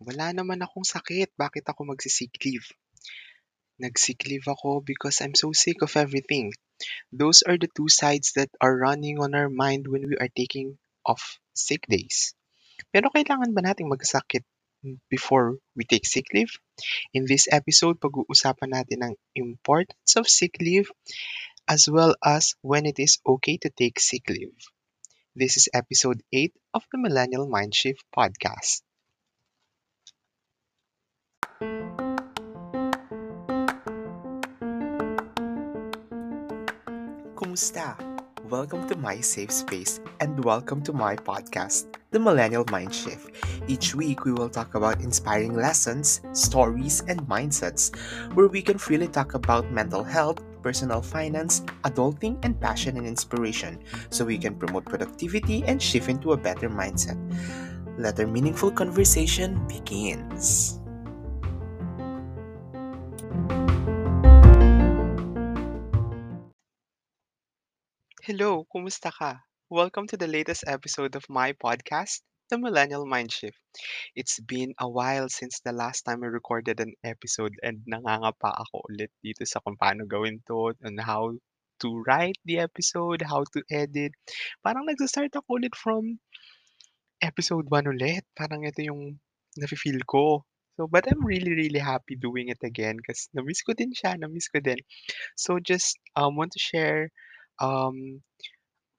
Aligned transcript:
Wala 0.00 0.32
naman 0.32 0.64
akong 0.64 0.88
sakit, 0.88 1.36
bakit 1.36 1.68
ako 1.68 1.92
magsi-sick 1.92 2.32
leave? 2.48 2.64
Nag-sick 3.76 4.24
leave 4.24 4.48
ako 4.48 4.80
because 4.80 5.20
I'm 5.20 5.36
so 5.36 5.52
sick 5.52 5.84
of 5.84 5.92
everything. 5.92 6.56
Those 7.12 7.44
are 7.44 7.60
the 7.60 7.68
two 7.68 7.92
sides 7.92 8.32
that 8.40 8.48
are 8.64 8.72
running 8.72 9.20
on 9.20 9.36
our 9.36 9.52
mind 9.52 9.84
when 9.84 10.08
we 10.08 10.16
are 10.16 10.32
taking 10.32 10.80
off 11.04 11.36
sick 11.52 11.84
days. 11.84 12.32
Pero 12.88 13.12
kailangan 13.12 13.52
ba 13.52 13.60
nating 13.60 13.92
magkasakit 13.92 14.40
before 15.12 15.60
we 15.76 15.84
take 15.84 16.08
sick 16.08 16.32
leave? 16.32 16.56
In 17.12 17.28
this 17.28 17.44
episode, 17.52 18.00
pag-uusapan 18.00 18.72
natin 18.72 19.04
ang 19.04 19.14
importance 19.36 20.16
of 20.16 20.24
sick 20.24 20.56
leave 20.64 20.88
as 21.68 21.92
well 21.92 22.16
as 22.24 22.56
when 22.64 22.88
it 22.88 22.96
is 22.96 23.20
okay 23.20 23.60
to 23.60 23.68
take 23.68 24.00
sick 24.00 24.32
leave. 24.32 24.56
This 25.36 25.60
is 25.60 25.68
episode 25.76 26.24
8 26.32 26.56
of 26.72 26.88
the 26.88 26.96
Millennial 26.96 27.44
Mindshift 27.44 28.00
podcast. 28.08 28.80
Kumusta? 37.40 37.96
Welcome 38.50 38.86
to 38.92 38.96
my 38.96 39.16
safe 39.24 39.50
space 39.50 39.98
and 40.20 40.44
welcome 40.44 40.82
to 40.82 40.92
my 40.92 41.16
podcast, 41.16 41.88
The 42.10 42.20
Millennial 42.20 42.66
Mindshift. 42.66 43.32
Each 43.66 43.94
week, 43.94 44.26
we 44.26 44.32
will 44.32 44.50
talk 44.50 44.74
about 44.74 45.00
inspiring 45.00 45.56
lessons, 45.56 46.20
stories, 46.34 47.00
and 47.08 47.22
mindsets 47.32 47.96
where 48.36 48.48
we 48.48 48.60
can 48.60 48.76
freely 48.76 49.08
talk 49.08 49.32
about 49.32 49.72
mental 49.72 50.04
health, 50.04 50.44
personal 50.60 51.00
finance, 51.00 51.64
adulting, 51.88 52.36
and 52.44 52.60
passion 52.60 52.98
and 52.98 53.06
inspiration 53.06 53.80
so 54.10 54.26
we 54.26 54.36
can 54.36 54.54
promote 54.54 54.84
productivity 54.84 55.64
and 55.64 55.80
shift 55.80 56.10
into 56.10 56.32
a 56.32 56.36
better 56.36 56.68
mindset. 56.68 57.16
Let 57.96 58.20
our 58.20 58.26
meaningful 58.26 58.70
conversation 58.70 59.66
begins. 59.66 60.79
Hello, 68.40 68.64
kumusta 68.72 69.12
ka? 69.12 69.36
Welcome 69.68 70.08
to 70.08 70.16
the 70.16 70.24
latest 70.24 70.64
episode 70.64 71.12
of 71.12 71.28
my 71.28 71.52
podcast, 71.60 72.24
The 72.48 72.56
Millennial 72.56 73.04
Mindshift. 73.04 73.60
It's 74.16 74.40
been 74.40 74.72
a 74.80 74.88
while 74.88 75.28
since 75.28 75.60
the 75.60 75.76
last 75.76 76.08
time 76.08 76.24
I 76.24 76.32
recorded 76.32 76.80
an 76.80 76.96
episode 77.04 77.52
and 77.60 77.84
nangangapa 77.84 78.48
ako 78.64 78.80
ulit 78.88 79.12
dito 79.20 79.44
sa 79.44 79.60
kung 79.60 79.76
paano 79.76 80.08
gawin 80.08 80.40
to 80.48 80.72
and 80.80 80.96
how 81.04 81.36
to 81.84 81.88
write 82.08 82.40
the 82.48 82.64
episode, 82.64 83.20
how 83.28 83.44
to 83.52 83.60
edit. 83.68 84.16
Parang 84.64 84.88
nagsa-start 84.88 85.36
ako 85.36 85.60
ulit 85.60 85.76
from 85.76 86.16
episode 87.20 87.68
1 87.68 87.92
ulit. 87.92 88.24
Parang 88.32 88.64
ito 88.64 88.80
yung 88.80 89.20
nafe-feel 89.60 90.00
ko. 90.08 90.48
So, 90.80 90.88
but 90.88 91.04
I'm 91.12 91.20
really, 91.28 91.52
really 91.52 91.84
happy 91.84 92.16
doing 92.16 92.48
it 92.48 92.64
again 92.64 93.04
kasi 93.04 93.28
na-miss 93.36 93.60
ko 93.60 93.76
din 93.76 93.92
siya, 93.92 94.16
na-miss 94.16 94.48
ko 94.48 94.64
din. 94.64 94.80
So, 95.36 95.60
just 95.60 96.00
um, 96.16 96.40
want 96.40 96.56
to 96.56 96.62
share 96.72 97.12
um, 97.60 98.22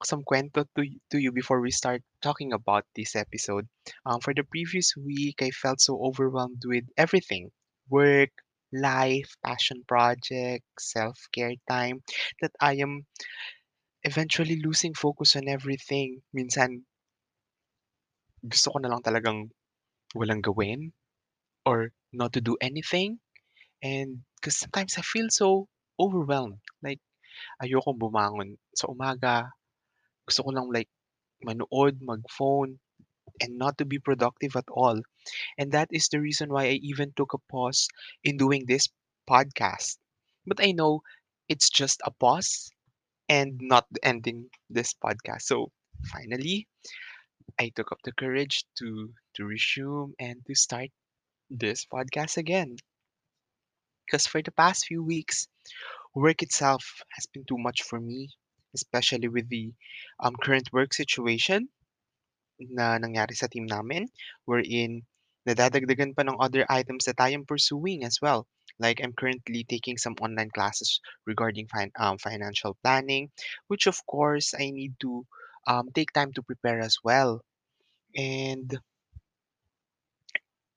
some 0.04 0.22
kwento 0.24 0.66
to, 0.76 0.82
to 1.10 1.18
you 1.18 1.32
before 1.32 1.60
we 1.60 1.70
start 1.70 2.02
talking 2.22 2.52
about 2.52 2.84
this 2.96 3.16
episode. 3.16 3.68
Um, 4.06 4.20
for 4.20 4.34
the 4.34 4.44
previous 4.44 4.94
week, 4.96 5.42
I 5.42 5.50
felt 5.50 5.80
so 5.80 5.98
overwhelmed 6.02 6.62
with 6.66 6.84
everything 6.96 7.50
work, 7.88 8.30
life, 8.72 9.36
passion 9.44 9.84
project, 9.86 10.64
self 10.78 11.18
care 11.32 11.54
time 11.68 12.02
that 12.40 12.52
I 12.60 12.74
am 12.76 13.06
eventually 14.04 14.60
losing 14.64 14.94
focus 14.94 15.36
on 15.36 15.48
everything. 15.48 16.22
Minsan, 16.34 16.84
gusto 18.42 18.70
ko 18.70 18.78
na 18.78 18.90
lang 18.90 19.02
talagang 19.02 19.50
walang 20.14 20.42
gawin 20.42 20.92
or 21.66 21.92
not 22.12 22.32
to 22.34 22.40
do 22.40 22.56
anything. 22.60 23.18
And 23.82 24.22
because 24.38 24.58
sometimes 24.58 24.98
I 24.98 25.02
feel 25.02 25.28
so 25.30 25.68
overwhelmed. 25.98 26.58
Like, 26.82 27.00
ayokong 27.62 27.98
bumangon 27.98 28.58
sa 28.74 28.88
umaga. 28.88 29.50
Gusto 30.26 30.42
ko 30.46 30.50
lang 30.50 30.68
like 30.74 30.90
manood, 31.44 31.98
mag-phone, 32.02 32.80
and 33.40 33.58
not 33.58 33.78
to 33.78 33.84
be 33.86 33.98
productive 33.98 34.56
at 34.56 34.68
all. 34.72 35.00
And 35.58 35.72
that 35.72 35.88
is 35.92 36.08
the 36.08 36.20
reason 36.20 36.50
why 36.52 36.64
I 36.66 36.80
even 36.82 37.12
took 37.16 37.34
a 37.34 37.38
pause 37.50 37.88
in 38.24 38.36
doing 38.38 38.66
this 38.66 38.88
podcast. 39.28 39.98
But 40.46 40.60
I 40.62 40.72
know 40.72 41.02
it's 41.48 41.70
just 41.70 42.00
a 42.04 42.10
pause 42.12 42.70
and 43.28 43.60
not 43.60 43.86
ending 44.02 44.50
this 44.70 44.94
podcast. 44.94 45.42
So 45.42 45.72
finally, 46.06 46.68
I 47.58 47.70
took 47.70 47.92
up 47.92 48.02
the 48.04 48.12
courage 48.12 48.64
to 48.78 49.14
to 49.36 49.44
resume 49.46 50.14
and 50.18 50.44
to 50.46 50.54
start 50.54 50.90
this 51.50 51.86
podcast 51.86 52.36
again. 52.36 52.76
Because 54.06 54.28
for 54.28 54.40
the 54.40 54.52
past 54.52 54.86
few 54.86 55.02
weeks, 55.02 55.48
work 56.14 56.42
itself 56.42 57.02
has 57.12 57.26
been 57.26 57.44
too 57.44 57.58
much 57.58 57.82
for 57.82 58.00
me, 58.00 58.30
especially 58.74 59.28
with 59.28 59.48
the 59.48 59.72
um, 60.20 60.34
current 60.36 60.68
work 60.72 60.92
situation 60.92 61.68
na 62.60 62.98
nangyari 62.98 63.34
sa 63.34 63.50
team 63.50 63.66
namin, 63.66 64.06
wherein 64.46 65.02
nadadagdagan 65.48 66.14
pa 66.14 66.22
ng 66.22 66.38
other 66.38 66.62
items 66.70 67.10
that 67.10 67.18
I 67.18 67.34
am 67.34 67.44
pursuing 67.48 68.04
as 68.04 68.22
well. 68.22 68.46
Like 68.78 69.02
I'm 69.02 69.12
currently 69.12 69.64
taking 69.66 69.98
some 69.98 70.14
online 70.22 70.50
classes 70.54 71.00
regarding 71.26 71.68
fin- 71.68 71.94
um, 71.98 72.18
financial 72.18 72.78
planning, 72.82 73.30
which 73.66 73.86
of 73.90 73.98
course 74.06 74.54
I 74.54 74.70
need 74.70 74.94
to 75.02 75.26
um, 75.66 75.90
take 75.92 76.12
time 76.14 76.32
to 76.34 76.42
prepare 76.42 76.80
as 76.80 76.96
well. 77.02 77.42
And 78.14 78.70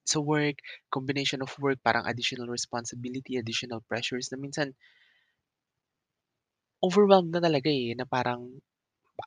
sa 0.05 0.21
work, 0.21 0.61
combination 0.93 1.41
of 1.41 1.49
work, 1.57 1.81
parang 1.81 2.05
additional 2.05 2.47
responsibility, 2.47 3.37
additional 3.37 3.81
pressures 3.89 4.29
na 4.29 4.37
minsan 4.37 4.77
overwhelmed 6.83 7.31
na 7.33 7.41
talaga 7.43 7.69
eh, 7.71 7.93
na 7.95 8.05
parang 8.05 8.59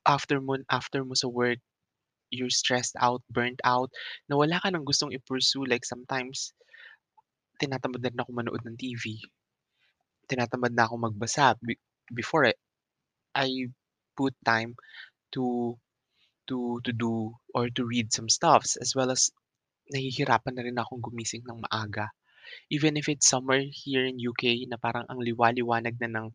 after 0.06 0.40
mo, 0.40 0.58
after 0.70 1.04
mo 1.04 1.14
sa 1.14 1.28
work, 1.28 1.60
you're 2.30 2.50
stressed 2.52 2.96
out, 3.00 3.22
burnt 3.30 3.60
out, 3.64 3.90
na 4.28 4.36
wala 4.36 4.60
ka 4.60 4.68
ng 4.72 4.84
gustong 4.86 5.14
i-pursue. 5.14 5.64
Like 5.66 5.84
sometimes, 5.86 6.52
tinatamad 7.60 8.00
na 8.02 8.10
rin 8.10 8.22
ako 8.22 8.30
manood 8.34 8.62
ng 8.64 8.76
TV. 8.80 9.02
Tinatamad 10.30 10.72
na 10.74 10.84
ako 10.88 10.94
magbasa. 11.06 11.46
Be- 11.66 11.80
before, 12.20 12.44
eh, 12.52 12.58
I 13.36 13.48
put 14.18 14.34
time 14.44 14.72
to 15.34 15.44
to 16.48 16.56
to 16.86 16.92
do 17.04 17.14
or 17.56 17.64
to 17.76 17.82
read 17.92 18.08
some 18.16 18.28
stuffs 18.38 18.72
as 18.84 18.90
well 18.96 19.10
as 19.16 19.22
nahihirapan 19.94 20.54
na 20.56 20.64
rin 20.66 20.78
akong 20.80 21.02
gumising 21.06 21.44
ng 21.46 21.60
maaga. 21.66 22.06
Even 22.70 22.96
if 22.96 23.08
it's 23.08 23.28
summer 23.28 23.60
here 23.70 24.04
in 24.06 24.18
UK 24.20 24.66
na 24.68 24.76
parang 24.80 25.04
ang 25.08 25.20
liwa-liwanag 25.20 25.96
na 26.00 26.08
ng 26.20 26.28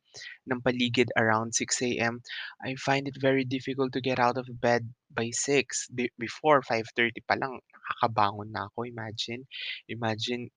ng 0.50 0.59
paligid 0.66 1.09
around 1.18 1.53
6 1.56 1.97
AM, 2.00 2.22
I 2.63 2.75
find 2.75 3.07
it 3.07 3.18
very 3.19 3.46
difficult 3.46 3.94
to 3.94 4.01
get 4.03 4.19
out 4.19 4.38
of 4.38 4.50
bed 4.62 4.90
by 5.13 5.29
6. 5.34 5.90
Be 5.94 6.09
before 6.19 6.62
5:30 6.66 7.22
pa 7.25 7.35
lang 7.38 7.57
nakakabangon 7.74 8.50
na 8.53 8.68
ako, 8.69 8.85
imagine. 8.90 9.46
Imagine 9.90 10.50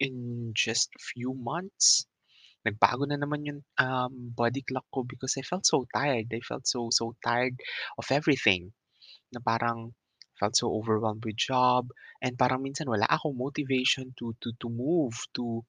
in 0.00 0.52
just 0.54 0.90
few 1.14 1.34
months, 1.34 2.06
nagbago 2.66 3.06
na 3.06 3.18
naman 3.18 3.46
yung, 3.46 3.60
um, 3.78 4.30
body 4.34 4.62
clock 4.62 4.86
ko 4.94 5.02
because 5.06 5.34
I 5.38 5.42
felt 5.42 5.66
so 5.66 5.86
tired. 5.94 6.30
I 6.34 6.40
felt 6.42 6.66
so 6.66 6.88
so 6.94 7.14
tired 7.24 7.56
of 7.98 8.06
everything. 8.10 8.72
Na 9.34 9.40
parang 9.42 9.94
felt 10.40 10.56
so 10.56 10.72
overwhelmed 10.74 11.24
with 11.24 11.36
job 11.36 11.88
and 12.22 12.38
parang 12.38 12.62
minsan 12.62 12.88
wala 12.88 13.06
akong 13.10 13.36
motivation 13.36 14.14
to 14.18 14.34
to 14.42 14.52
to 14.60 14.68
move, 14.70 15.14
to 15.34 15.62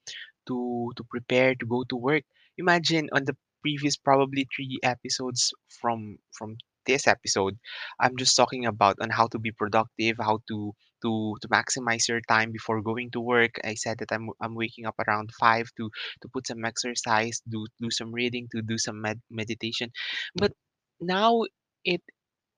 to 0.48 0.92
to 0.96 1.04
prepare 1.10 1.56
to 1.56 1.66
go 1.66 1.84
to 1.84 1.96
work. 1.96 2.24
Imagine 2.58 3.10
on 3.14 3.26
the 3.26 3.36
previous 3.62 3.98
probably 3.98 4.48
three 4.56 4.80
episodes 4.84 5.52
from 5.82 6.18
from 6.32 6.56
this 6.86 7.08
episode, 7.08 7.58
I'm 8.00 8.18
just 8.18 8.36
talking 8.36 8.66
about 8.66 8.98
on 9.02 9.10
how 9.10 9.28
to 9.28 9.40
be 9.40 9.52
productive, 9.52 10.18
how 10.20 10.42
to 10.50 10.74
to 11.04 11.36
to 11.42 11.48
maximize 11.48 12.08
your 12.08 12.22
time 12.28 12.52
before 12.52 12.82
going 12.82 13.12
to 13.12 13.22
work. 13.22 13.60
I 13.64 13.76
said 13.76 14.00
that 14.00 14.12
I'm 14.12 14.30
I'm 14.42 14.56
waking 14.56 14.86
up 14.86 14.96
around 15.00 15.32
five 15.40 15.70
to 15.78 15.90
to 16.22 16.28
put 16.34 16.48
some 16.48 16.66
exercise, 16.66 17.42
do 17.48 17.68
do 17.80 17.92
some 17.92 18.12
reading, 18.12 18.48
to 18.56 18.62
do 18.62 18.78
some 18.78 19.02
med- 19.02 19.22
meditation. 19.30 19.92
But 20.36 20.54
now 21.00 21.44
it 21.86 22.02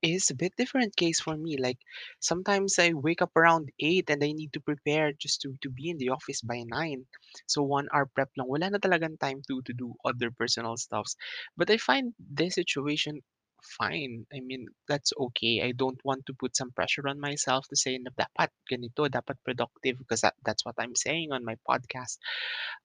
is 0.02 0.30
a 0.30 0.34
bit 0.34 0.52
different 0.56 0.96
case 0.96 1.20
for 1.20 1.36
me. 1.36 1.56
Like 1.56 1.78
sometimes 2.20 2.78
I 2.78 2.92
wake 2.92 3.22
up 3.22 3.32
around 3.36 3.70
8 3.80 4.10
and 4.10 4.22
I 4.22 4.32
need 4.32 4.52
to 4.54 4.60
prepare 4.60 5.12
just 5.12 5.40
to, 5.42 5.54
to 5.62 5.70
be 5.70 5.90
in 5.90 5.98
the 5.98 6.10
office 6.10 6.42
by 6.42 6.62
9. 6.66 7.06
So 7.46 7.62
one 7.62 7.88
hour 7.94 8.06
prep 8.06 8.30
lang. 8.36 8.48
Wala 8.48 8.70
na 8.70 8.78
talagang 8.78 9.18
time 9.20 9.42
to 9.48 9.62
to 9.62 9.72
do 9.72 9.94
other 10.04 10.30
personal 10.30 10.76
stuffs. 10.76 11.16
But 11.56 11.70
I 11.70 11.78
find 11.78 12.12
this 12.18 12.54
situation 12.58 13.22
fine. 13.62 14.26
I 14.34 14.40
mean, 14.40 14.66
that's 14.88 15.12
okay. 15.16 15.62
I 15.62 15.72
don't 15.72 16.00
want 16.04 16.26
to 16.26 16.34
put 16.34 16.56
some 16.56 16.72
pressure 16.72 17.06
on 17.08 17.20
myself 17.20 17.66
to 17.70 17.76
say 17.76 17.98
dapat 17.98 18.50
ganito, 18.66 19.06
dapat 19.06 19.38
productive 19.46 19.98
because 19.98 20.20
that, 20.22 20.34
that's 20.44 20.64
what 20.64 20.74
I'm 20.78 20.94
saying 20.98 21.30
on 21.32 21.44
my 21.46 21.56
podcast. 21.62 22.18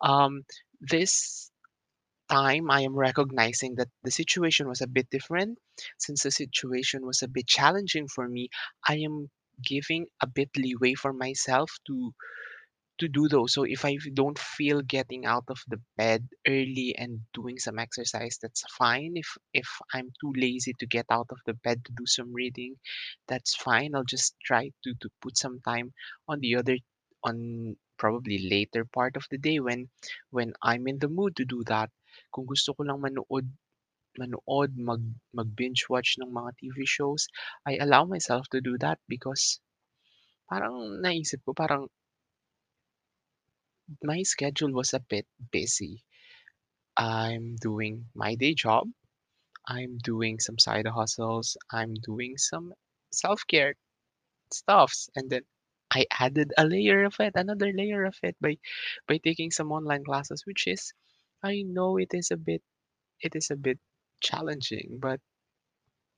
Um, 0.01 0.45
this 0.79 1.46
time 2.29 2.69
I 2.71 2.81
am 2.81 2.95
recognizing 2.95 3.75
that 3.75 3.89
the 4.03 4.11
situation 4.11 4.67
was 4.67 4.81
a 4.81 4.87
bit 4.87 5.09
different. 5.09 5.59
Since 5.99 6.23
the 6.23 6.31
situation 6.31 7.05
was 7.05 7.21
a 7.23 7.27
bit 7.27 7.47
challenging 7.47 8.07
for 8.07 8.27
me, 8.27 8.49
I 8.87 8.97
am 8.97 9.29
giving 9.63 10.07
a 10.21 10.27
bit 10.27 10.49
leeway 10.57 10.93
for 10.95 11.13
myself 11.13 11.71
to 11.87 12.13
to 12.99 13.07
do 13.07 13.27
those. 13.27 13.53
So 13.53 13.63
if 13.63 13.85
I 13.85 13.97
don't 14.13 14.39
feel 14.39 14.81
getting 14.81 15.25
out 15.25 15.45
of 15.49 15.59
the 15.67 15.79
bed 15.97 16.27
early 16.47 16.95
and 16.97 17.21
doing 17.33 17.57
some 17.59 17.77
exercise, 17.79 18.37
that's 18.41 18.63
fine. 18.77 19.13
If 19.15 19.27
if 19.53 19.67
I'm 19.93 20.11
too 20.21 20.33
lazy 20.35 20.73
to 20.79 20.87
get 20.87 21.05
out 21.11 21.27
of 21.31 21.39
the 21.45 21.53
bed 21.53 21.85
to 21.85 21.91
do 21.93 22.05
some 22.07 22.33
reading, 22.33 22.75
that's 23.27 23.55
fine. 23.55 23.93
I'll 23.95 24.03
just 24.17 24.35
try 24.43 24.71
to 24.83 24.93
to 25.01 25.09
put 25.21 25.37
some 25.37 25.59
time 25.61 25.93
on 26.27 26.39
the 26.39 26.55
other 26.55 26.77
on 27.23 27.77
probably 27.97 28.47
later 28.49 28.85
part 28.85 29.15
of 29.15 29.25
the 29.31 29.37
day 29.37 29.59
when 29.59 29.89
when 30.31 30.53
I'm 30.63 30.87
in 30.87 30.99
the 30.99 31.09
mood 31.09 31.35
to 31.37 31.45
do 31.45 31.63
that. 31.67 31.89
Kung 32.33 32.45
gusto 32.45 32.73
ko 32.73 32.83
lang 32.83 32.99
manood 33.01 33.47
manood, 34.17 34.71
mag 34.77 35.01
mag-binge 35.33 35.85
watch 35.89 36.17
ng 36.17 36.33
mga 36.33 36.51
TV 36.57 36.77
shows, 36.89 37.29
I 37.69 37.77
allow 37.77 38.05
myself 38.05 38.49
to 38.49 38.59
do 38.61 38.77
that 38.81 38.97
because 39.07 39.61
parang 40.49 41.01
naisip 41.03 41.45
ko 41.45 41.53
parang 41.53 41.85
my 44.03 44.23
schedule 44.23 44.73
was 44.73 44.93
a 44.93 44.99
bit 44.99 45.27
busy. 45.51 46.03
I'm 46.97 47.55
doing 47.61 48.09
my 48.15 48.35
day 48.35 48.53
job, 48.53 48.89
I'm 49.67 49.97
doing 49.99 50.39
some 50.39 50.57
side 50.59 50.87
hustles, 50.87 51.57
I'm 51.71 51.93
doing 51.93 52.37
some 52.37 52.73
self-care 53.11 53.75
stuffs, 54.51 55.09
and 55.15 55.29
then 55.29 55.43
I 55.91 56.05
added 56.11 56.53
a 56.57 56.65
layer 56.65 57.05
of 57.05 57.15
it, 57.19 57.33
another 57.35 57.71
layer 57.73 58.05
of 58.05 58.17
it 58.23 58.35
by 58.41 58.57
by 59.07 59.17
taking 59.19 59.51
some 59.51 59.71
online 59.71 60.03
classes, 60.03 60.43
which 60.45 60.67
is 60.67 60.93
I 61.47 61.63
know 61.65 61.97
it 61.97 62.13
is 62.13 62.31
a 62.31 62.37
bit 62.37 62.63
it 63.21 63.35
is 63.35 63.51
a 63.51 63.55
bit 63.55 63.79
challenging, 64.21 64.99
but 65.01 65.19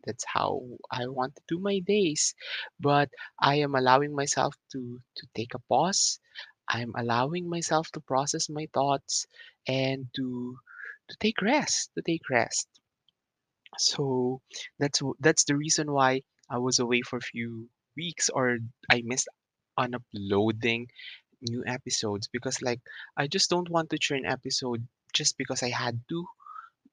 that's 0.05 0.25
how 0.25 0.61
I 0.91 1.07
want 1.07 1.35
to 1.35 1.41
do 1.47 1.59
my 1.59 1.79
days. 1.79 2.35
But 2.79 3.09
I 3.39 3.55
am 3.55 3.75
allowing 3.75 4.15
myself 4.15 4.55
to 4.71 5.01
to 5.17 5.27
take 5.35 5.53
a 5.55 5.59
pause. 5.69 6.19
I'm 6.67 6.93
allowing 6.95 7.49
myself 7.49 7.91
to 7.93 8.01
process 8.01 8.49
my 8.49 8.67
thoughts 8.73 9.27
and 9.67 10.07
to 10.15 10.57
to 11.09 11.17
take 11.19 11.41
rest, 11.41 11.91
to 11.95 12.01
take 12.01 12.29
rest. 12.29 12.67
So 13.77 14.41
that's 14.79 15.01
that's 15.19 15.45
the 15.45 15.57
reason 15.57 15.91
why 15.91 16.21
I 16.49 16.57
was 16.59 16.79
away 16.79 17.01
for 17.01 17.17
a 17.17 17.29
few 17.33 17.69
weeks 17.97 18.29
or 18.29 18.59
I 18.91 19.01
missed 19.05 19.29
on 19.77 19.95
uploading 19.95 20.87
new 21.41 21.63
episodes 21.65 22.27
because 22.27 22.61
like 22.61 22.81
I 23.17 23.27
just 23.27 23.49
don't 23.49 23.69
want 23.69 23.89
to 23.91 23.97
churn 23.99 24.25
episode 24.25 24.87
just 25.13 25.37
because 25.37 25.63
I 25.63 25.69
had 25.69 25.99
to. 26.09 26.25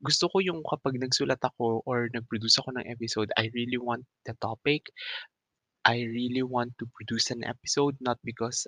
Gusto 0.03 0.29
ko 0.29 0.39
yung 0.45 0.61
kapag 0.63 1.01
nagsulat 1.01 1.41
ako 1.41 1.83
or 1.89 2.09
nag-produce 2.13 2.61
ako 2.61 2.77
ng 2.77 2.89
episode, 2.91 3.33
I 3.37 3.49
really 3.55 3.81
want 3.81 4.05
the 4.29 4.37
topic. 4.37 4.93
I 5.87 6.03
really 6.05 6.43
want 6.43 6.77
to 6.79 6.87
produce 6.93 7.31
an 7.31 7.47
episode, 7.47 7.97
not 8.01 8.19
because 8.25 8.67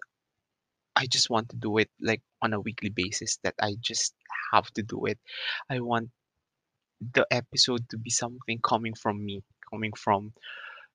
I 0.96 1.06
just 1.06 1.30
want 1.30 1.50
to 1.50 1.56
do 1.56 1.78
it 1.78 1.90
like 2.00 2.22
on 2.42 2.54
a 2.54 2.60
weekly 2.60 2.90
basis 2.90 3.38
that 3.44 3.54
I 3.60 3.76
just 3.80 4.14
have 4.52 4.70
to 4.74 4.82
do 4.82 5.06
it. 5.06 5.18
I 5.70 5.80
want 5.80 6.10
the 7.00 7.26
episode 7.30 7.88
to 7.90 7.98
be 7.98 8.10
something 8.10 8.58
coming 8.62 8.94
from 8.94 9.24
me, 9.24 9.42
coming 9.70 9.92
from 9.92 10.32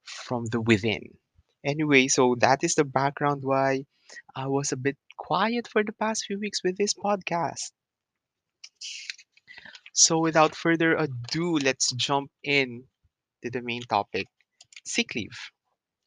from 0.04 0.46
the 0.52 0.60
within. 0.60 1.16
Anyway, 1.64 2.08
so 2.08 2.36
that 2.40 2.64
is 2.64 2.76
the 2.76 2.84
background 2.84 3.44
why 3.44 3.86
I 4.36 4.48
was 4.48 4.72
a 4.72 4.78
bit 4.78 4.98
quiet 5.18 5.68
for 5.68 5.84
the 5.84 5.94
past 5.94 6.26
few 6.28 6.40
weeks 6.40 6.60
with 6.64 6.76
this 6.78 6.94
podcast. 6.94 7.72
So 9.94 10.20
without 10.20 10.56
further 10.56 10.96
ado, 10.96 11.58
let's 11.58 11.92
jump 11.94 12.32
in 12.44 12.90
to 13.44 13.50
the 13.52 13.62
main 13.62 13.84
topic, 13.84 14.28
sick 14.86 15.16
leave. 15.16 15.38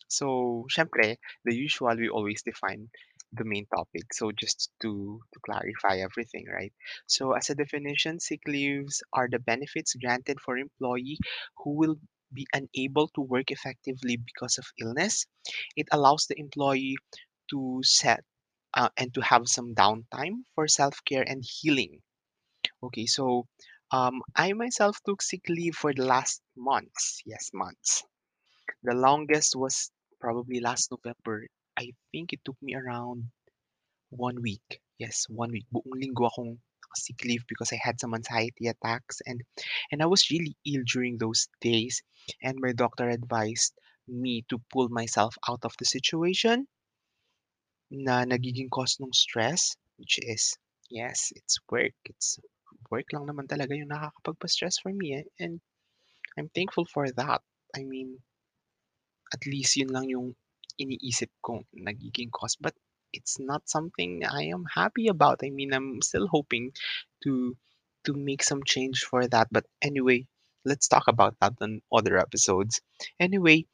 So, 0.09 0.67
syempre, 0.71 1.17
the 1.45 1.55
usual 1.57 1.97
we 1.97 2.09
always 2.09 2.43
define 2.43 2.91
the 3.33 3.45
main 3.45 3.67
topic. 3.67 4.13
So 4.15 4.33
just 4.33 4.71
to 4.83 5.21
to 5.33 5.41
clarify 5.47 5.99
everything, 5.99 6.47
right? 6.53 6.73
So 7.07 7.33
as 7.33 7.51
a 7.51 7.57
definition, 7.57 8.21
sick 8.21 8.43
leaves 8.47 9.03
are 9.13 9.29
the 9.31 9.39
benefits 9.41 9.95
granted 9.97 10.41
for 10.41 10.59
employee 10.59 11.19
who 11.59 11.77
will 11.77 11.97
be 12.33 12.47
unable 12.55 13.09
to 13.17 13.23
work 13.23 13.51
effectively 13.53 14.17
because 14.19 14.59
of 14.59 14.67
illness. 14.81 15.27
It 15.77 15.89
allows 15.93 16.27
the 16.27 16.39
employee 16.41 16.97
to 17.51 17.81
set 17.85 18.25
uh, 18.75 18.91
and 18.97 19.15
to 19.15 19.23
have 19.23 19.49
some 19.49 19.75
downtime 19.75 20.45
for 20.55 20.69
self-care 20.69 21.25
and 21.27 21.45
healing. 21.45 22.03
Okay, 22.87 23.07
so 23.07 23.47
um, 23.91 24.23
I 24.35 24.53
myself 24.53 24.99
took 25.05 25.23
sick 25.23 25.49
leave 25.49 25.75
for 25.75 25.93
the 25.93 26.05
last 26.05 26.43
months. 26.57 27.23
Yes, 27.27 27.51
months. 27.53 28.05
The 28.83 28.95
longest 28.95 29.57
was 29.57 29.91
probably 30.21 30.61
last 30.61 30.91
November. 30.91 31.47
I 31.77 31.93
think 32.13 32.33
it 32.33 32.41
took 32.45 32.57
me 32.63 32.75
around 32.75 33.31
one 34.11 34.41
week. 34.43 34.81
Yes, 34.99 35.27
one 35.29 35.51
week. 35.51 35.67
Buong 35.73 35.99
linggo 35.99 36.27
akong 36.31 36.59
sick 36.95 37.25
leave 37.25 37.45
because 37.49 37.73
I 37.73 37.79
had 37.83 38.01
some 38.01 38.15
anxiety 38.15 38.69
attacks 38.69 39.21
and 39.27 39.43
and 39.93 40.01
I 40.01 40.07
was 40.07 40.31
really 40.31 40.57
ill 40.65 40.83
during 40.87 41.19
those 41.19 41.49
days. 41.61 42.01
And 42.43 42.57
my 42.61 42.73
doctor 42.73 43.11
advised 43.11 43.75
me 44.09 44.45
to 44.49 44.63
pull 44.73 44.89
myself 44.89 45.37
out 45.49 45.65
of 45.65 45.75
the 45.79 45.85
situation 45.85 46.67
na 47.91 48.25
nagiging 48.25 48.71
cause 48.71 48.97
ng 49.03 49.13
stress, 49.13 49.77
which 49.99 50.19
is 50.23 50.57
yes, 50.91 51.33
it's 51.37 51.59
work. 51.71 51.95
It's 52.07 52.39
work 52.91 53.09
lang 53.15 53.27
naman 53.27 53.47
talaga 53.49 53.73
yung 53.77 53.91
nakakapagpa-stress 53.93 54.81
for 54.83 54.93
me 54.93 55.09
eh. 55.21 55.27
And 55.41 55.61
I'm 56.39 56.49
thankful 56.51 56.87
for 56.87 57.11
that. 57.13 57.43
I 57.77 57.85
mean, 57.85 58.21
At 59.35 59.47
least 59.47 59.77
yun 59.77 59.91
lang 59.95 60.09
yung 60.11 60.35
iniisip 60.83 61.31
kong 61.41 61.63
nagiging 61.73 62.31
cause, 62.35 62.57
but 62.59 62.75
it's 63.13 63.39
not 63.39 63.69
something 63.69 64.25
I 64.27 64.51
am 64.51 64.65
happy 64.75 65.07
about. 65.07 65.41
I 65.47 65.51
mean, 65.51 65.73
I'm 65.73 66.03
still 66.03 66.27
hoping 66.27 66.73
to 67.23 67.57
to 68.05 68.13
make 68.15 68.43
some 68.43 68.63
change 68.65 69.05
for 69.07 69.27
that. 69.29 69.47
But 69.51 69.67
anyway, 69.81 70.27
let's 70.65 70.89
talk 70.89 71.07
about 71.07 71.39
that 71.41 71.55
on 71.63 71.83
other 71.93 72.19
episodes. 72.19 72.81
Anyway, 73.19 73.67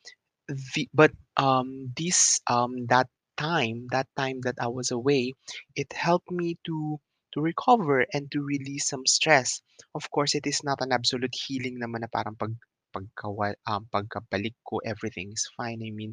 the 0.49 0.89
but 0.95 1.13
um 1.37 1.93
this 1.97 2.41
um 2.47 2.87
that 2.89 3.09
time 3.37 3.89
that 3.93 4.09
time 4.17 4.41
that 4.43 4.57
I 4.61 4.69
was 4.69 4.91
away, 4.93 5.35
it 5.77 5.93
helped 5.93 6.31
me 6.31 6.59
to 6.69 7.01
to 7.33 7.41
recover 7.41 8.07
and 8.13 8.31
to 8.33 8.45
release 8.45 8.89
some 8.89 9.07
stress. 9.07 9.61
Of 9.95 10.09
course, 10.11 10.35
it 10.35 10.47
is 10.47 10.65
not 10.65 10.81
an 10.81 10.93
absolute 10.93 11.35
healing 11.35 11.81
naman 11.81 12.05
na 12.05 12.11
parang 12.13 12.37
pag 12.37 12.53
pagkawa 12.93 13.57
um, 13.67 13.89
pagkabalik 13.89 14.53
ko 14.69 14.77
everything 14.85 15.33
is 15.33 15.49
fine. 15.57 15.81
I 15.81 15.91
mean, 15.91 16.13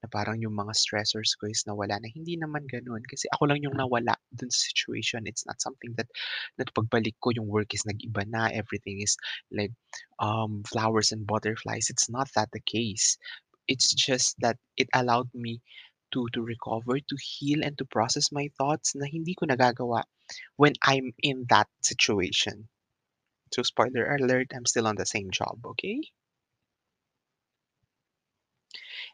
na 0.00 0.08
parang 0.08 0.40
yung 0.40 0.56
mga 0.56 0.72
stressors 0.72 1.36
ko 1.36 1.46
is 1.52 1.62
nawala 1.68 2.00
na 2.00 2.08
hindi 2.08 2.40
naman 2.40 2.64
gano'n 2.64 3.04
kasi 3.04 3.28
ako 3.36 3.52
lang 3.52 3.60
yung 3.60 3.76
nawala 3.76 4.16
dun 4.32 4.48
sa 4.48 4.72
situation. 4.72 5.28
It's 5.28 5.44
not 5.44 5.60
something 5.60 5.92
that 6.00 6.08
that 6.56 6.72
pagbalik 6.72 7.14
ko 7.20 7.36
yung 7.36 7.46
work 7.46 7.76
is 7.76 7.84
nag-iba 7.84 8.24
na, 8.24 8.48
everything 8.50 9.04
is 9.04 9.14
like 9.52 9.76
um, 10.18 10.64
flowers 10.64 11.12
and 11.12 11.28
butterflies. 11.28 11.92
It's 11.92 12.08
not 12.08 12.32
that 12.34 12.48
the 12.56 12.64
case. 12.64 13.20
It's 13.68 13.92
just 13.92 14.36
that 14.40 14.56
it 14.80 14.88
allowed 14.96 15.28
me 15.36 15.60
to 16.14 16.30
to 16.32 16.40
recover, 16.40 17.02
to 17.02 17.16
heal, 17.18 17.66
and 17.66 17.76
to 17.78 17.84
process 17.84 18.30
my 18.30 18.48
thoughts 18.56 18.94
na 18.94 19.10
hindi 19.10 19.34
ko 19.34 19.50
nagagawa 19.50 20.06
when 20.56 20.78
I'm 20.80 21.12
in 21.20 21.44
that 21.50 21.68
situation. 21.82 22.70
So 23.52 23.62
spoiler 23.62 24.06
alert, 24.14 24.54
I'm 24.54 24.66
still 24.66 24.86
on 24.86 24.96
the 24.96 25.06
same 25.06 25.30
job, 25.30 25.60
okay? 25.76 26.00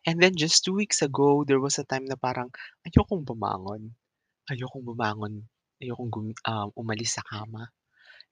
And 0.06 0.16
then 0.20 0.36
just 0.36 0.64
two 0.64 0.72
weeks 0.72 1.02
ago, 1.02 1.44
there 1.44 1.60
was 1.60 1.76
a 1.76 1.84
time 1.84 2.08
na 2.08 2.16
parang 2.16 2.48
ayokong 2.88 3.24
bumangon. 3.24 3.92
Ayokong 4.48 4.84
bumangon. 4.84 5.44
Ayokong 5.76 6.08
gum 6.08 6.32
um, 6.48 6.68
umalis 6.76 7.20
sa 7.20 7.24
kama. 7.28 7.68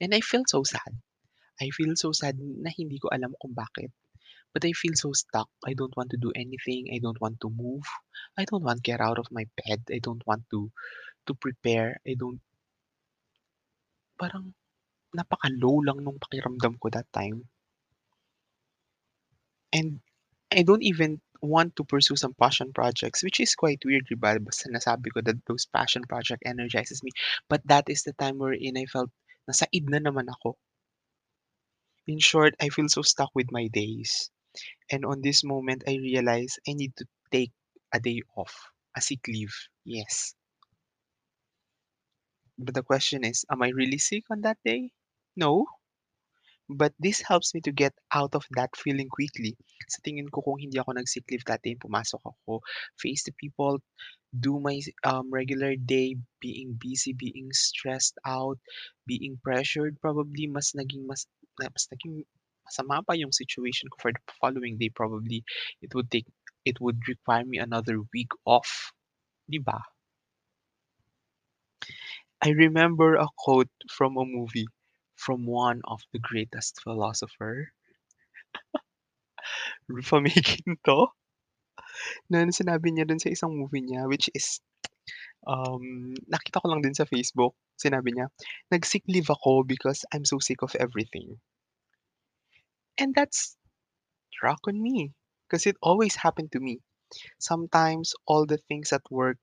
And 0.00 0.14
I 0.16 0.20
felt 0.24 0.48
so 0.48 0.64
sad. 0.64 0.96
I 1.60 1.68
feel 1.74 1.92
so 1.98 2.14
sad 2.14 2.38
na 2.38 2.70
hindi 2.72 2.96
ko 3.02 3.10
alam 3.12 3.34
kung 3.36 3.52
bakit. 3.52 3.92
But 4.52 4.64
I 4.64 4.72
feel 4.72 4.94
so 4.94 5.12
stuck. 5.12 5.48
I 5.66 5.74
don't 5.74 5.94
want 5.96 6.10
to 6.10 6.18
do 6.18 6.32
anything. 6.34 6.88
I 6.92 6.98
don't 6.98 7.20
want 7.20 7.40
to 7.42 7.50
move. 7.50 7.84
I 8.36 8.44
don't 8.44 8.64
want 8.64 8.82
to 8.82 8.88
get 8.90 9.00
out 9.00 9.18
of 9.18 9.30
my 9.30 9.46
bed. 9.64 9.84
I 9.92 10.00
don't 10.02 10.24
want 10.26 10.48
to 10.50 10.72
to 11.28 11.32
prepare. 11.34 12.00
I 12.08 12.16
don't 12.16 12.40
parang 14.18 14.56
napaka-low 15.14 15.84
lang 15.86 16.02
nung 16.02 16.18
pakiramdam 16.18 16.76
ko 16.80 16.90
that 16.90 17.06
time. 17.14 17.46
And 19.72 20.00
I 20.50 20.64
don't 20.64 20.82
even 20.82 21.20
want 21.40 21.76
to 21.76 21.84
pursue 21.84 22.16
some 22.16 22.34
passion 22.34 22.72
projects, 22.72 23.22
which 23.22 23.38
is 23.38 23.54
quite 23.54 23.78
weird, 23.84 24.08
di 24.08 24.16
ba? 24.16 24.40
Basta 24.40 24.68
nasabi 24.72 25.12
ko 25.12 25.20
that 25.22 25.38
those 25.46 25.68
passion 25.70 26.02
project 26.08 26.42
energizes 26.44 27.04
me. 27.04 27.12
But 27.46 27.62
that 27.68 27.86
is 27.86 28.02
the 28.02 28.16
time 28.16 28.40
wherein 28.40 28.74
I 28.74 28.88
felt 28.90 29.12
nasa 29.46 29.70
id 29.70 29.86
na 29.86 30.02
naman 30.02 30.26
ako. 30.28 30.58
In 32.08 32.18
short, 32.18 32.56
I 32.58 32.72
feel 32.72 32.88
so 32.88 33.04
stuck 33.04 33.30
with 33.36 33.52
my 33.52 33.68
days. 33.68 34.32
And 34.90 35.04
on 35.04 35.22
this 35.22 35.44
moment, 35.44 35.84
I 35.86 35.96
realize 35.96 36.58
I 36.68 36.74
need 36.74 36.96
to 36.96 37.06
take 37.32 37.52
a 37.92 38.00
day 38.00 38.22
off, 38.36 38.54
a 38.96 39.00
sick 39.00 39.26
leave. 39.28 39.54
Yes. 39.84 40.34
But 42.58 42.74
the 42.74 42.82
question 42.82 43.24
is, 43.24 43.44
am 43.50 43.62
I 43.62 43.70
really 43.70 43.98
sick 43.98 44.24
on 44.30 44.42
that 44.42 44.58
day? 44.64 44.92
No, 45.34 45.66
But 46.70 46.94
this 46.98 47.20
helps 47.20 47.54
me 47.54 47.60
to 47.62 47.72
get 47.72 47.94
out 48.12 48.34
of 48.34 48.44
that 48.52 48.76
feeling 48.76 49.08
quickly. 49.08 49.56
Sa 49.88 50.00
tingin 50.04 50.28
ko 50.32 50.40
kung 50.44 50.60
hindi 50.60 50.76
ako 50.80 50.92
nag-sick 50.96 51.24
leave 51.32 51.44
that 51.48 51.64
day, 51.64 51.76
pumasok 51.76 52.20
ako, 52.20 52.60
face 53.00 53.24
the 53.24 53.32
people, 53.36 53.80
do 54.32 54.60
my 54.60 54.80
um, 55.04 55.32
regular 55.32 55.76
day, 55.76 56.16
being 56.40 56.76
busy, 56.76 57.12
being 57.16 57.48
stressed 57.52 58.16
out, 58.28 58.60
being 59.08 59.40
pressured, 59.40 59.96
probably 60.00 60.44
mas 60.48 60.76
naging 60.76 61.08
mas, 61.08 61.24
mas 61.56 61.88
naging 61.88 62.24
masama 62.68 63.00
pa 63.00 63.16
yung 63.16 63.32
situation 63.32 63.88
ko 63.88 63.96
for 63.98 64.12
the 64.12 64.20
following 64.40 64.76
day. 64.76 64.92
Probably 64.92 65.42
it 65.80 65.96
would 65.96 66.12
take, 66.12 66.28
it 66.68 66.76
would 66.80 67.00
require 67.08 67.44
me 67.44 67.58
another 67.58 68.04
week 68.12 68.30
off. 68.44 68.92
Di 69.48 69.58
ba? 69.58 69.80
I 72.44 72.50
remember 72.50 73.16
a 73.16 73.26
quote 73.36 73.72
from 73.90 74.16
a 74.16 74.24
movie 74.24 74.68
from 75.16 75.44
one 75.46 75.82
of 75.84 76.00
the 76.12 76.20
greatest 76.20 76.80
philosopher, 76.82 77.72
Rufus 79.88 80.38
Ginto, 80.46 81.08
na 82.30 82.46
sinabi 82.54 82.94
niya 82.94 83.08
dun 83.08 83.18
sa 83.18 83.32
isang 83.34 83.58
movie 83.58 83.82
niya, 83.82 84.06
which 84.06 84.30
is, 84.38 84.60
um, 85.46 86.14
nakita 86.30 86.62
ko 86.62 86.70
lang 86.70 86.82
din 86.84 86.94
sa 86.94 87.08
Facebook. 87.08 87.58
Sinabi 87.78 88.14
niya, 88.14 88.30
nag-sick 88.70 89.02
leave 89.10 89.30
ako 89.30 89.62
because 89.66 90.06
I'm 90.14 90.26
so 90.26 90.38
sick 90.38 90.62
of 90.62 90.74
everything. 90.78 91.38
And 92.98 93.14
that's 93.14 93.56
struck 94.32 94.60
on 94.68 94.82
me 94.82 95.12
because 95.46 95.66
it 95.66 95.76
always 95.82 96.16
happened 96.16 96.52
to 96.52 96.60
me. 96.60 96.80
Sometimes 97.38 98.12
all 98.26 98.46
the 98.46 98.58
things 98.68 98.92
at 98.92 99.02
work 99.10 99.38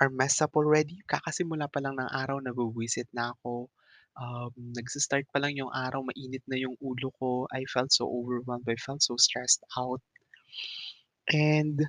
are 0.00 0.10
messed 0.10 0.42
up 0.42 0.56
already. 0.56 0.98
Kakasimula 1.08 1.70
pa 1.72 1.80
lang 1.80 1.96
ng 2.00 2.10
araw, 2.10 2.40
nabuwisit 2.42 3.06
na 3.14 3.32
ako. 3.36 3.70
Um, 4.14 4.50
nagsa-start 4.74 5.26
pa 5.32 5.38
lang 5.42 5.56
yung 5.58 5.70
araw, 5.74 6.02
mainit 6.02 6.42
na 6.46 6.58
yung 6.58 6.76
ulo 6.82 7.10
ko. 7.18 7.46
I 7.52 7.66
felt 7.70 7.92
so 7.92 8.06
overwhelmed. 8.06 8.66
I 8.68 8.78
felt 8.78 9.02
so 9.02 9.16
stressed 9.18 9.62
out. 9.78 10.02
And 11.30 11.80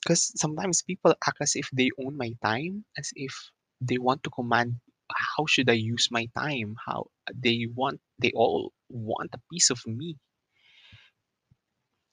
because 0.00 0.32
sometimes 0.40 0.82
people 0.82 1.14
act 1.26 1.38
as 1.40 1.54
if 1.54 1.68
they 1.72 1.90
own 2.00 2.16
my 2.16 2.32
time, 2.42 2.84
as 2.98 3.10
if 3.14 3.34
they 3.80 3.98
want 3.98 4.22
to 4.24 4.30
command 4.30 4.80
how 5.10 5.44
should 5.46 5.68
I 5.68 5.78
use 5.78 6.08
my 6.10 6.26
time, 6.38 6.76
how 6.86 7.10
they 7.34 7.66
want, 7.74 8.00
they 8.18 8.30
all 8.34 8.72
want 8.88 9.34
a 9.34 9.42
piece 9.50 9.70
of 9.70 9.82
me. 9.86 10.16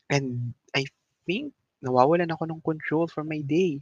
And 0.09 0.55
I 0.75 0.85
think 1.27 1.53
nawawalan 1.83 2.31
ako 2.31 2.47
ng 2.47 2.61
control 2.63 3.07
for 3.07 3.23
my 3.23 3.43
day. 3.43 3.79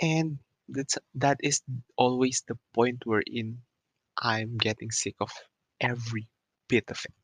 And 0.00 0.38
that's 0.68 0.98
that 1.14 1.38
is 1.42 1.62
always 1.98 2.42
the 2.46 2.58
point 2.74 3.02
wherein 3.04 3.62
I'm 4.18 4.56
getting 4.56 4.90
sick 4.90 5.14
of 5.20 5.30
every 5.80 6.28
bit 6.68 6.90
of 6.90 6.98
it. 7.04 7.14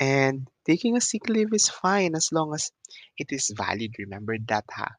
And 0.00 0.50
taking 0.66 0.96
a 0.96 1.00
sick 1.04 1.28
leave 1.28 1.54
is 1.54 1.70
fine 1.70 2.14
as 2.14 2.30
long 2.32 2.54
as 2.54 2.70
it 3.18 3.30
is 3.30 3.54
valid. 3.54 3.94
Remember 3.98 4.34
that, 4.50 4.64
ha? 4.70 4.90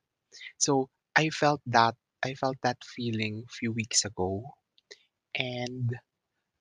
So 0.57 0.89
I 1.15 1.29
felt 1.29 1.61
that 1.67 1.95
I 2.23 2.33
felt 2.35 2.57
that 2.63 2.79
feeling 2.83 3.43
a 3.43 3.51
few 3.51 3.71
weeks 3.71 4.05
ago, 4.05 4.55
and 5.35 5.91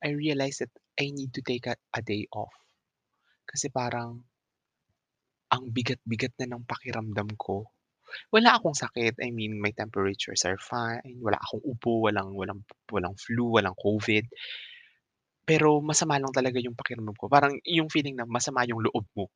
I 0.03 0.11
realized 0.19 0.61
that 0.61 0.75
I 0.99 1.11
need 1.15 1.33
to 1.35 1.43
take 1.43 1.67
a, 1.67 1.77
a 1.95 2.03
day 2.03 2.27
off. 2.35 2.53
Kasi 3.47 3.71
parang 3.71 4.25
ang 5.55 5.71
bigat-bigat 5.71 6.35
na 6.43 6.55
ng 6.55 6.67
pakiramdam 6.67 7.31
ko. 7.39 7.71
Wala 8.31 8.59
akong 8.59 8.77
sakit. 8.77 9.19
I 9.23 9.31
mean, 9.31 9.59
my 9.59 9.75
temperatures 9.75 10.47
are 10.47 10.59
fine. 10.59 11.19
Wala 11.23 11.39
akong 11.39 11.63
ubo, 11.67 12.07
walang 12.07 12.35
walang 12.35 12.63
walang 12.91 13.17
flu, 13.19 13.55
walang 13.55 13.75
COVID. 13.79 14.27
Pero 15.45 15.85
masama 15.85 16.17
lang 16.17 16.33
talaga 16.33 16.57
yung 16.63 16.77
pakiramdam 16.79 17.17
ko. 17.19 17.29
Parang 17.29 17.59
yung 17.69 17.93
feeling 17.93 18.17
na 18.17 18.25
masama 18.25 18.65
yung 18.65 18.81
loob 18.81 19.05
mo. 19.13 19.29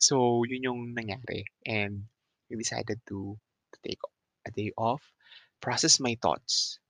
So, 0.00 0.46
yun 0.48 0.64
yung 0.64 0.80
nangyari. 0.96 1.44
And 1.66 2.08
we 2.48 2.56
decided 2.56 3.02
to, 3.10 3.36
to 3.36 3.78
take 3.84 4.00
a 4.46 4.50
day 4.54 4.72
off, 4.78 5.02
process 5.60 6.00
my 6.00 6.16
thoughts. 6.16 6.80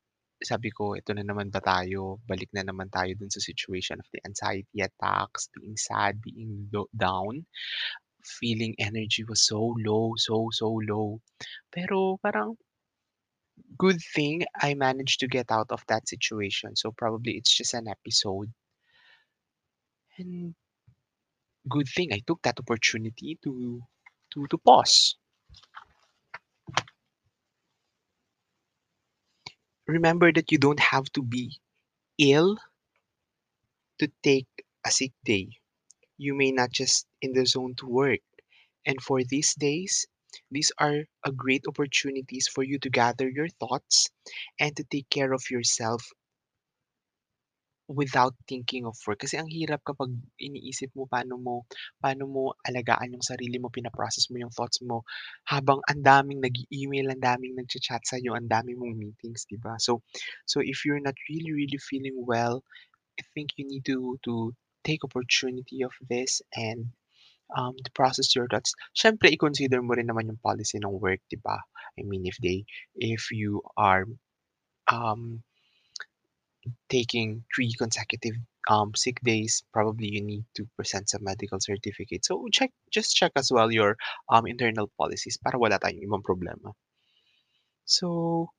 Sabi 0.40 0.72
ko, 0.72 0.96
ito 0.96 1.12
na 1.12 1.26
naman 1.26 1.52
ba 1.52 1.60
tayo? 1.60 2.22
Balik 2.24 2.54
na 2.56 2.64
naman 2.64 2.88
tayo 2.88 3.12
dun 3.18 3.28
sa 3.28 3.42
situation 3.42 4.00
of 4.00 4.08
the 4.14 4.20
anxiety 4.24 4.80
attacks, 4.80 5.52
being 5.52 5.76
sad, 5.76 6.16
being 6.22 6.70
low, 6.72 6.88
down. 6.96 7.44
Feeling 8.24 8.74
energy 8.78 9.24
was 9.24 9.46
so 9.46 9.74
low, 9.84 10.14
so, 10.16 10.48
so 10.52 10.80
low. 10.88 11.20
Pero 11.72 12.18
parang 12.22 12.56
good 13.78 14.00
thing 14.14 14.44
I 14.60 14.74
managed 14.74 15.20
to 15.20 15.28
get 15.28 15.50
out 15.50 15.70
of 15.70 15.84
that 15.88 16.08
situation. 16.08 16.76
So 16.76 16.92
probably 16.92 17.32
it's 17.36 17.56
just 17.56 17.74
an 17.74 17.88
episode. 17.88 18.52
And 20.18 20.54
good 21.68 21.88
thing 21.94 22.12
I 22.12 22.20
took 22.26 22.42
that 22.42 22.58
opportunity 22.60 23.38
to 23.44 23.80
to 24.34 24.46
to 24.48 24.58
pause. 24.58 25.16
Remember 29.86 30.32
that 30.32 30.52
you 30.52 30.58
don't 30.58 30.80
have 30.80 31.10
to 31.14 31.22
be 31.22 31.58
ill 32.18 32.56
to 33.98 34.08
take 34.22 34.48
a 34.86 34.90
sick 34.90 35.12
day. 35.24 35.59
You 36.20 36.36
may 36.36 36.52
not 36.52 36.68
just 36.70 37.08
in 37.24 37.32
the 37.32 37.48
zone 37.48 37.72
to 37.80 37.88
work. 37.88 38.20
And 38.84 39.00
for 39.00 39.24
these 39.24 39.56
days, 39.56 40.04
these 40.52 40.70
are 40.76 41.08
a 41.24 41.32
great 41.32 41.64
opportunities 41.66 42.46
for 42.46 42.62
you 42.62 42.78
to 42.84 42.90
gather 42.92 43.28
your 43.28 43.48
thoughts 43.48 44.08
and 44.60 44.76
to 44.76 44.84
take 44.84 45.08
care 45.08 45.32
of 45.32 45.48
yourself 45.50 46.04
without 47.90 48.34
thinking 48.46 48.86
of 48.86 48.94
work. 49.06 49.18
Kasi 49.18 49.34
ang 49.34 49.50
hirap 49.50 49.82
kapag 49.82 50.14
iniisip 50.38 50.94
mo 50.94 51.10
paano 51.10 51.34
mo 51.40 51.66
paano 51.98 52.28
mo 52.30 52.54
alagaan 52.62 53.18
yung 53.18 53.26
sarili 53.26 53.58
mo, 53.58 53.66
pina-process 53.72 54.30
mo 54.30 54.38
yung 54.38 54.54
thoughts 54.54 54.78
mo 54.84 55.02
habang 55.50 55.82
ang 55.90 55.98
daming 56.04 56.38
nag-e-email, 56.38 57.10
ang 57.10 57.18
daming 57.18 57.58
nagcha-chat 57.58 58.06
sa'yo, 58.06 58.38
ang 58.38 58.46
dami 58.46 58.78
mong 58.78 58.94
meetings, 58.94 59.42
'di 59.50 59.58
ba? 59.58 59.74
So 59.82 60.06
so 60.46 60.62
if 60.62 60.86
you're 60.86 61.02
not 61.02 61.18
really, 61.26 61.50
really 61.50 61.80
feeling 61.82 62.14
well, 62.22 62.62
I 63.18 63.24
think 63.34 63.58
you 63.58 63.66
need 63.66 63.82
to 63.90 64.18
to 64.26 64.54
take 64.84 65.04
opportunity 65.04 65.82
of 65.82 65.92
this 66.08 66.42
and 66.54 66.90
um, 67.56 67.74
to 67.84 67.90
process 67.92 68.34
your 68.34 68.46
thoughts. 68.48 68.74
Siyempre 68.96 69.30
i-consider 69.32 69.82
mo 69.82 69.94
rin 69.94 70.08
naman 70.08 70.30
yung 70.30 70.40
policy 70.42 70.78
ng 70.78 71.00
work, 71.00 71.20
'di 71.28 71.38
ba? 71.42 71.58
I 71.98 72.02
mean 72.06 72.24
if 72.24 72.38
they 72.38 72.64
if 72.96 73.30
you 73.34 73.62
are 73.76 74.06
um 74.90 75.42
taking 76.88 77.44
three 77.54 77.72
consecutive 77.72 78.36
um, 78.68 78.92
sick 78.94 79.20
days, 79.22 79.62
probably 79.72 80.08
you 80.08 80.22
need 80.22 80.44
to 80.54 80.68
present 80.76 81.08
some 81.08 81.24
medical 81.24 81.58
certificate. 81.60 82.24
So 82.24 82.46
check, 82.52 82.70
just 82.90 83.16
check 83.16 83.32
as 83.36 83.50
well 83.50 83.72
your 83.72 83.96
um, 84.28 84.46
internal 84.46 84.90
policies 84.98 85.38
para 85.38 85.58
wala 85.58 85.78
tayong 85.78 86.04
ibang 86.04 86.22
problema. 86.22 86.76
So, 87.84 88.50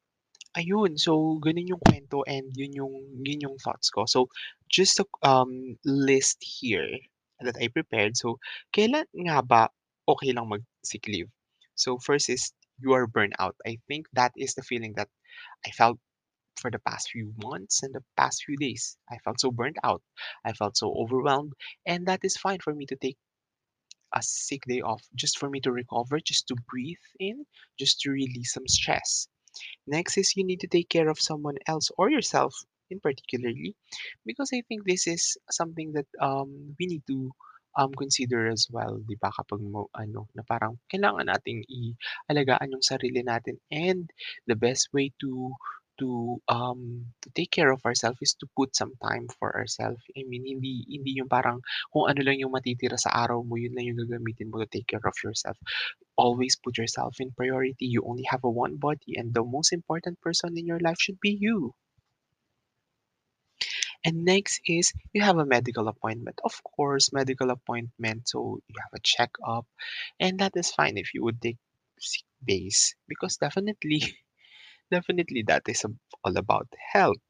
ayun. 0.58 1.00
So, 1.00 1.40
ganun 1.40 1.72
yung 1.72 1.80
kwento 1.80 2.28
and 2.28 2.52
yun 2.52 2.74
yung, 2.74 2.94
yun 3.24 3.40
yung 3.40 3.58
thoughts 3.62 3.88
ko. 3.90 4.04
So, 4.04 4.28
just 4.72 5.00
a 5.00 5.06
um, 5.24 5.78
list 5.86 6.38
here 6.42 6.90
that 7.42 7.58
I 7.62 7.68
prepared. 7.68 8.18
So, 8.18 8.40
kailan 8.74 9.06
nga 9.14 9.42
ba 9.44 9.70
okay 10.08 10.32
lang 10.34 10.50
mag-sick 10.50 11.08
leave? 11.08 11.30
So, 11.76 11.98
first 12.00 12.30
is 12.30 12.54
you 12.80 12.94
are 12.94 13.08
burnout. 13.08 13.56
I 13.66 13.78
think 13.88 14.08
that 14.14 14.32
is 14.38 14.56
the 14.56 14.64
feeling 14.64 14.94
that 14.96 15.10
I 15.66 15.72
felt 15.72 16.00
for 16.58 16.72
the 16.72 16.80
past 16.80 17.10
few 17.12 17.34
months 17.44 17.84
and 17.84 17.94
the 17.94 18.04
past 18.18 18.44
few 18.46 18.58
days. 18.58 18.98
I 19.10 19.18
felt 19.20 19.40
so 19.42 19.52
burnt 19.52 19.78
out. 19.84 20.02
I 20.46 20.54
felt 20.54 20.78
so 20.78 20.94
overwhelmed. 20.94 21.54
And 21.86 22.08
that 22.08 22.24
is 22.24 22.38
fine 22.38 22.60
for 22.60 22.74
me 22.74 22.86
to 22.88 22.96
take 22.96 23.18
a 24.14 24.22
sick 24.22 24.64
day 24.68 24.82
off 24.82 25.04
just 25.16 25.38
for 25.38 25.50
me 25.50 25.60
to 25.62 25.72
recover, 25.72 26.20
just 26.20 26.48
to 26.48 26.56
breathe 26.70 27.06
in, 27.20 27.46
just 27.80 28.00
to 28.02 28.12
release 28.12 28.54
some 28.54 28.68
stress. 28.68 29.28
Next 29.88 30.18
is 30.18 30.36
you 30.38 30.44
need 30.46 30.62
to 30.62 30.68
take 30.68 30.90
care 30.90 31.10
of 31.10 31.20
someone 31.20 31.58
else 31.68 31.92
or 31.98 32.10
yourself 32.10 32.56
in 32.92 33.00
particularly 33.00 33.74
because 34.28 34.52
I 34.54 34.62
think 34.68 34.84
this 34.86 35.08
is 35.08 35.38
something 35.50 35.94
that 35.96 36.08
um, 36.20 36.76
we 36.78 36.86
need 36.88 37.04
to 37.08 37.32
um, 37.78 37.92
consider 37.96 38.48
as 38.52 38.68
well, 38.72 39.00
'di 39.00 39.16
ba? 39.20 39.32
Kapag 39.32 39.62
mo, 39.64 39.88
ano, 39.96 40.28
na 40.36 40.44
parang 40.44 40.76
kailangan 40.92 41.32
nating 41.32 41.64
i-alagaan 41.68 42.74
yung 42.76 42.84
sarili 42.84 43.24
natin 43.24 43.58
and 43.72 44.12
the 44.48 44.58
best 44.60 44.92
way 44.92 45.12
to 45.24 45.56
to 46.00 46.42
um 46.50 47.06
to 47.22 47.30
take 47.38 47.52
care 47.52 47.70
of 47.70 47.84
ourselves 47.86 48.18
is 48.26 48.34
to 48.34 48.50
put 48.58 48.74
some 48.74 48.92
time 49.04 49.28
for 49.38 49.54
ourselves. 49.54 50.02
I 50.18 50.26
mean, 50.26 50.44
hindi 50.48 50.84
hindi 50.90 51.20
yung 51.22 51.30
parang 51.30 51.62
kung 51.94 52.10
ano 52.10 52.26
lang 52.26 52.42
yung 52.42 52.56
matitira 52.56 52.98
sa 52.98 53.14
araw 53.14 53.46
mo, 53.46 53.56
yun 53.60 53.76
lang 53.78 53.86
yung 53.92 54.02
gagamitin 54.02 54.50
mo 54.50 54.60
to 54.64 54.68
take 54.72 54.88
care 54.90 55.04
of 55.04 55.16
yourself. 55.22 55.56
Always 56.18 56.58
put 56.58 56.80
yourself 56.82 57.20
in 57.22 57.36
priority. 57.36 57.86
You 57.86 58.02
only 58.08 58.26
have 58.32 58.42
a 58.44 58.52
one 58.52 58.82
body 58.82 59.20
and 59.20 59.32
the 59.36 59.46
most 59.46 59.72
important 59.76 60.18
person 60.26 60.58
in 60.58 60.66
your 60.66 60.82
life 60.82 60.98
should 61.00 61.20
be 61.22 61.38
you. 61.38 61.76
And 64.06 64.26
next 64.26 64.62
is 64.68 64.94
you 65.14 65.22
have 65.24 65.38
a 65.38 65.46
medical 65.46 65.88
appointment. 65.88 66.40
Of 66.44 66.62
course, 66.64 67.12
medical 67.14 67.50
appointment, 67.50 68.30
so 68.30 68.60
you 68.68 68.76
have 68.82 68.94
a 68.94 69.00
checkup, 69.02 69.66
and 70.20 70.40
that 70.40 70.54
is 70.56 70.72
fine 70.72 70.98
if 70.98 71.14
you 71.14 71.24
would 71.24 71.42
take 71.42 71.58
sick 72.00 72.26
days 72.48 72.96
because 73.08 73.38
definitely, 73.38 74.04
definitely 74.92 75.44
that 75.48 75.64
is 75.68 75.86
all 76.24 76.38
about 76.38 76.68
health. 76.94 77.22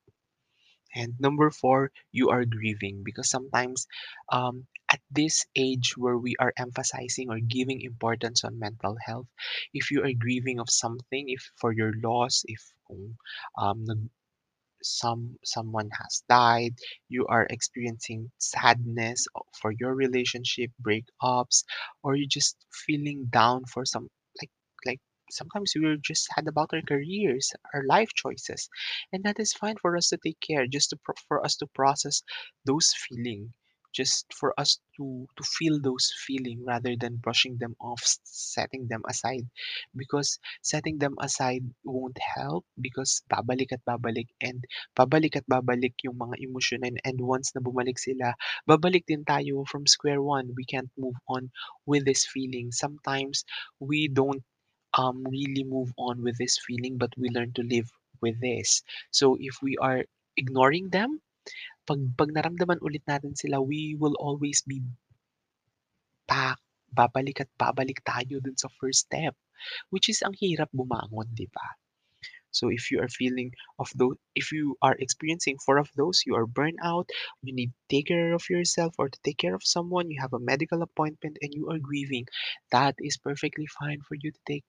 And 0.96 1.20
number 1.20 1.50
four, 1.52 1.92
you 2.12 2.30
are 2.30 2.46
grieving 2.46 3.04
because 3.04 3.30
sometimes 3.30 3.88
um, 4.32 4.68
at 4.90 5.02
this 5.10 5.46
age 5.56 5.98
where 5.98 6.18
we 6.18 6.36
are 6.40 6.54
emphasizing 6.58 7.30
or 7.30 7.40
giving 7.40 7.82
importance 7.82 8.44
on 8.44 8.60
mental 8.60 8.98
health, 9.04 9.28
if 9.74 9.92
you 9.92 10.04
are 10.04 10.14
grieving 10.14 10.60
of 10.60 10.70
something, 10.70 11.30
if 11.30 11.52
for 11.56 11.72
your 11.74 11.94
loss, 12.04 12.44
if 12.48 12.62
um, 13.58 14.10
some 14.84 15.38
someone 15.44 15.90
has 16.00 16.24
died, 16.30 16.74
you 17.10 17.26
are 17.28 17.48
experiencing 17.50 18.32
sadness 18.38 19.28
for 19.62 19.72
your 19.80 19.96
relationship, 19.96 20.72
breakups, 20.82 21.64
or 22.04 22.16
you're 22.16 22.28
just 22.30 22.58
feeling 22.86 23.26
down 23.32 23.66
for 23.66 23.86
some 23.86 24.10
like 24.42 24.50
like 24.86 25.00
sometimes 25.32 25.74
we're 25.76 25.98
just 25.98 26.26
sad 26.36 26.48
about 26.48 26.74
our 26.74 26.82
careers, 26.82 27.52
our 27.74 27.84
life 27.86 28.10
choices, 28.16 28.70
and 29.14 29.24
that 29.24 29.40
is 29.40 29.54
fine 29.54 29.76
for 29.82 29.96
us 29.98 30.10
to 30.10 30.18
take 30.18 30.40
care, 30.42 30.68
just 30.68 30.90
to 30.92 30.98
pro- 31.04 31.16
for 31.28 31.44
us 31.46 31.56
to 31.58 31.68
process 31.76 32.24
those 32.66 32.92
feeling, 32.94 33.54
just 33.94 34.26
for 34.34 34.54
us 34.60 34.80
to 34.98 35.28
to 35.38 35.44
feel 35.44 35.80
those 35.80 36.12
feeling 36.26 36.64
rather 36.66 36.96
than 37.00 37.18
brushing 37.18 37.58
them 37.58 37.76
off, 37.80 38.02
setting 38.24 38.88
them 38.88 39.02
aside, 39.08 39.48
because 39.96 40.40
setting 40.62 40.98
them 40.98 41.16
aside 41.22 41.64
won't 41.84 42.18
help 42.20 42.66
because 42.80 43.22
babalik 43.32 43.72
at 43.72 43.84
babalik 43.86 44.28
and 44.42 44.66
babalik 44.98 45.36
at 45.36 45.46
babalik 45.48 45.94
yung 46.04 46.18
mga 46.18 46.36
emosyon 46.44 46.82
and, 46.88 46.98
and 47.06 47.20
once 47.22 47.52
na 47.56 47.62
bumalik 47.62 48.00
sila, 48.00 48.34
babalik 48.68 49.06
din 49.08 49.24
tayo 49.26 49.64
from 49.68 49.88
square 49.88 50.22
one. 50.22 50.52
We 50.56 50.66
can't 50.66 50.92
move 50.98 51.16
on 51.28 51.52
with 51.86 52.06
this 52.06 52.26
feeling. 52.28 52.72
Sometimes 52.72 53.44
we 53.80 54.08
don't 54.08 54.44
um 54.98 55.24
really 55.28 55.64
move 55.64 55.92
on 55.98 56.24
with 56.24 56.38
this 56.38 56.60
feeling, 56.68 56.98
but 56.98 57.12
we 57.18 57.30
learn 57.32 57.52
to 57.56 57.64
live 57.64 57.90
with 58.22 58.40
this. 58.42 58.84
So 59.12 59.38
if 59.40 59.60
we 59.62 59.78
are 59.80 60.04
ignoring 60.38 60.90
them, 60.92 61.22
pag, 61.86 62.00
pag 62.18 62.30
naramdaman 62.32 62.80
ulit 62.82 63.04
natin 63.08 63.36
sila, 63.36 63.60
we 63.62 63.98
will 63.98 64.16
always 64.20 64.62
be 64.64 64.82
back. 66.28 66.58
Babalik 66.92 67.40
at 67.40 67.52
babalik 67.56 68.04
tayo 68.04 68.44
dun 68.44 68.60
sa 68.60 68.68
first 68.76 69.08
step, 69.08 69.32
which 69.96 70.12
is 70.12 70.20
ang 70.20 70.36
hirap 70.36 70.68
bumangon, 70.76 71.32
di 71.32 71.48
ba? 71.48 71.80
So 72.52 72.68
if 72.68 72.92
you 72.92 73.00
are 73.00 73.08
feeling 73.08 73.56
of 73.80 73.88
those, 73.96 74.20
if 74.36 74.52
you 74.52 74.76
are 74.84 74.96
experiencing 75.00 75.56
four 75.64 75.80
of 75.80 75.88
those, 75.96 76.28
you 76.28 76.36
are 76.36 76.46
burnout, 76.46 77.08
you 77.42 77.56
need 77.56 77.72
to 77.72 77.82
take 77.88 78.12
care 78.12 78.36
of 78.36 78.44
yourself 78.52 78.92
or 79.00 79.08
to 79.08 79.20
take 79.24 79.40
care 79.40 79.56
of 79.56 79.64
someone, 79.64 80.12
you 80.12 80.20
have 80.20 80.36
a 80.36 80.44
medical 80.44 80.84
appointment 80.84 81.40
and 81.42 81.56
you 81.56 81.72
are 81.72 81.80
grieving, 81.80 82.28
that 82.76 82.96
is 83.00 83.16
perfectly 83.16 83.68
fine 83.72 84.04
for 84.04 84.20
you 84.20 84.36
to 84.36 84.42
take 84.44 84.68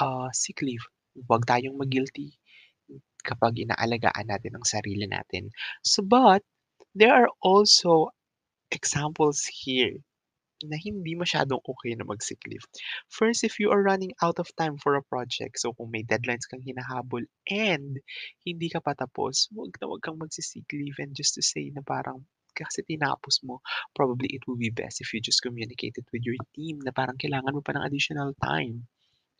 uh, 0.00 0.32
sick 0.32 0.64
leave. 0.64 0.80
Huwag 1.12 1.44
tayong 1.44 1.76
mag-guilty 1.76 2.40
kapag 3.24 3.58
inaalagaan 3.62 4.28
natin 4.28 4.58
ang 4.58 4.66
sarili 4.66 5.06
natin. 5.08 5.50
So, 5.82 6.02
but 6.02 6.42
there 6.94 7.14
are 7.14 7.30
also 7.40 8.12
examples 8.70 9.46
here 9.48 10.00
na 10.62 10.78
hindi 10.78 11.18
masyadong 11.18 11.58
okay 11.66 11.98
na 11.98 12.06
mag-sick 12.06 12.38
leave. 12.46 12.62
First, 13.10 13.42
if 13.42 13.58
you 13.58 13.74
are 13.74 13.82
running 13.82 14.14
out 14.22 14.38
of 14.38 14.50
time 14.54 14.78
for 14.78 14.94
a 14.94 15.02
project, 15.02 15.58
so 15.58 15.74
kung 15.74 15.90
may 15.90 16.06
deadlines 16.06 16.46
kang 16.46 16.62
hinahabol 16.62 17.26
and 17.50 17.98
hindi 18.46 18.70
ka 18.70 18.78
pa 18.78 18.94
tapos, 18.94 19.50
huwag 19.50 19.74
na 19.82 19.90
huwag 19.90 20.02
kang 20.06 20.18
magsi-sick 20.22 20.66
leave 20.70 20.98
and 21.02 21.18
just 21.18 21.34
to 21.34 21.42
say 21.42 21.70
na 21.74 21.82
parang 21.82 22.22
kasi 22.52 22.84
tinapos 22.84 23.40
mo, 23.42 23.64
probably 23.96 24.28
it 24.30 24.44
will 24.44 24.60
be 24.60 24.68
best 24.68 25.00
if 25.00 25.10
you 25.16 25.20
just 25.24 25.40
communicate 25.40 25.96
it 25.96 26.06
with 26.12 26.22
your 26.22 26.36
team 26.52 26.78
na 26.84 26.92
parang 26.92 27.16
kailangan 27.16 27.56
mo 27.56 27.64
pa 27.64 27.72
ng 27.74 27.84
additional 27.88 28.36
time 28.38 28.84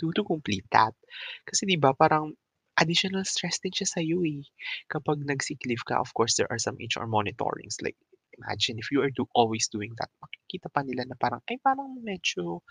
to, 0.01 0.11
to 0.17 0.25
complete 0.25 0.65
that. 0.73 0.97
Kasi 1.45 1.69
'di 1.69 1.77
ba 1.77 1.93
parang 1.93 2.33
additional 2.81 3.25
stress 3.27 3.59
din 3.63 3.73
siya 3.75 3.89
sa'yo, 3.89 4.23
eh. 4.27 4.43
Kapag 4.91 5.23
nag-sick 5.25 5.61
leave 5.69 5.85
ka, 5.87 5.99
of 6.01 6.11
course, 6.17 6.37
there 6.39 6.49
are 6.51 6.61
some 6.61 6.77
HR 6.81 7.07
monitorings. 7.11 7.79
Like, 7.85 7.97
imagine 8.39 8.79
if 8.81 8.89
you 8.93 9.03
are 9.05 9.13
do 9.13 9.29
always 9.37 9.69
doing 9.69 9.93
that, 10.01 10.09
makikita 10.23 10.73
pa 10.73 10.81
nila 10.87 11.05
na 11.09 11.17
parang, 11.21 11.43
ay 11.51 11.61
parang 11.61 12.01
medyo 12.01 12.65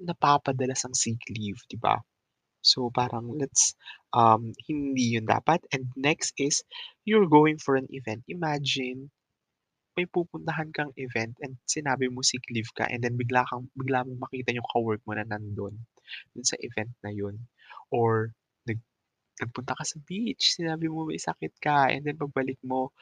napapadalas 0.00 0.84
ang 0.86 0.94
sick 0.96 1.20
leave, 1.30 1.58
'di 1.68 1.78
ba? 1.80 2.00
So 2.62 2.90
parang 2.94 3.34
let's 3.38 3.74
um 4.14 4.52
hindi 4.68 5.16
yun 5.18 5.26
dapat. 5.28 5.64
And 5.74 5.90
next 5.98 6.34
is 6.38 6.62
you're 7.06 7.28
going 7.30 7.58
for 7.62 7.74
an 7.78 7.88
event. 7.90 8.24
Imagine 8.30 9.10
may 9.98 10.06
pupuntahan 10.08 10.72
kang 10.72 10.92
event 10.96 11.36
and 11.44 11.58
sinabi 11.68 12.08
mo 12.08 12.24
sick 12.24 12.44
leave 12.52 12.70
ka 12.76 12.88
and 12.88 13.04
then 13.04 13.18
bigla 13.20 13.44
kang 13.50 13.68
bigla 13.76 14.04
mong 14.08 14.22
makita 14.24 14.54
yung 14.56 14.66
ka-work 14.72 15.02
mo 15.04 15.12
na 15.16 15.26
nandun, 15.28 15.76
dun 16.34 16.46
sa 16.46 16.56
event 16.62 16.92
na 17.04 17.12
yun. 17.12 17.36
Or 17.92 18.32
nagpunta 19.40 19.78
ka 19.78 19.84
sa 19.84 19.98
beach, 20.04 20.52
sinabi 20.52 20.90
mo 20.90 21.08
may 21.08 21.20
sakit 21.20 21.56
ka 21.62 21.88
and 21.88 22.04
then 22.04 22.18
pagbalik 22.20 22.60
mo 22.64 22.92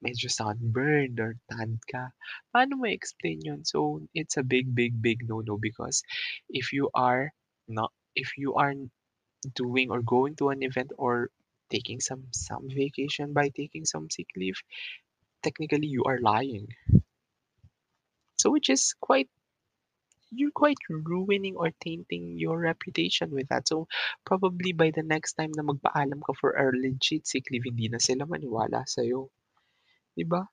medyo 0.00 0.32
sunburned 0.32 1.20
or 1.20 1.36
tanned 1.48 1.80
ka. 1.84 2.12
Paano 2.52 2.80
mo 2.80 2.84
i-explain 2.88 3.44
yun? 3.44 3.64
So, 3.68 4.00
it's 4.16 4.40
a 4.40 4.44
big, 4.44 4.72
big, 4.72 5.00
big 5.00 5.28
no-no 5.28 5.60
because 5.60 6.02
if 6.48 6.72
you 6.72 6.88
are 6.96 7.32
not 7.68 7.92
if 8.16 8.34
you 8.36 8.56
are 8.58 8.74
doing 9.54 9.90
or 9.90 10.02
going 10.02 10.34
to 10.36 10.50
an 10.50 10.62
event 10.62 10.90
or 10.98 11.30
taking 11.70 12.00
some 12.00 12.26
some 12.34 12.66
vacation 12.68 13.32
by 13.32 13.48
taking 13.54 13.86
some 13.86 14.10
sick 14.10 14.26
leave, 14.36 14.58
technically 15.42 15.86
you 15.86 16.04
are 16.04 16.18
lying. 16.18 16.66
So 18.40 18.50
which 18.50 18.68
is 18.68 18.96
quite 19.00 19.28
you're 20.30 20.54
quite 20.54 20.78
ruining 20.88 21.56
or 21.56 21.70
tainting 21.82 22.38
your 22.38 22.58
reputation 22.58 23.30
with 23.30 23.48
that. 23.48 23.66
So 23.68 23.86
probably 24.24 24.72
by 24.72 24.90
the 24.94 25.02
next 25.02 25.34
time 25.34 25.50
na 25.54 25.62
magpaalam 25.66 26.22
ka 26.22 26.32
for 26.38 26.54
a 26.54 26.70
legit 26.70 27.26
sick 27.26 27.50
leave, 27.50 27.66
hindi 27.66 27.90
na 27.90 27.98
sila 27.98 28.26
maniwala 28.26 28.86
sa'yo. 28.86 29.30
'Di 30.14 30.24
ba? 30.26 30.46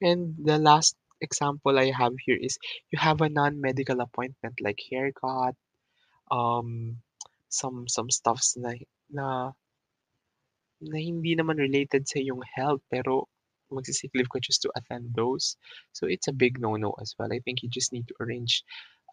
And 0.00 0.36
the 0.40 0.58
last 0.58 0.96
example 1.20 1.78
I 1.78 1.92
have 1.92 2.16
here 2.24 2.38
is 2.40 2.56
you 2.90 2.98
have 2.98 3.20
a 3.20 3.28
non-medical 3.28 4.00
appointment 4.00 4.56
like 4.60 4.80
haircut, 4.90 5.54
um, 6.32 6.98
some 7.48 7.88
some 7.88 8.08
stuffs 8.10 8.56
na 8.56 8.72
na 9.12 9.52
na 10.80 10.96
hindi 10.96 11.36
naman 11.36 11.60
related 11.60 12.08
sa 12.08 12.16
iyong 12.24 12.40
health 12.56 12.80
pero 12.88 13.28
magsi-sick 13.70 14.10
leave 14.14 14.32
ka 14.32 14.40
just 14.42 14.62
to 14.62 14.70
attend 14.74 15.14
those. 15.14 15.54
So 15.92 16.10
it's 16.10 16.26
a 16.26 16.34
big 16.34 16.58
no-no 16.58 16.94
as 16.98 17.14
well. 17.18 17.30
I 17.30 17.38
think 17.38 17.62
you 17.62 17.70
just 17.70 17.92
need 17.92 18.08
to 18.08 18.16
arrange 18.18 18.64